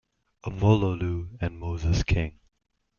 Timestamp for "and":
1.41-1.59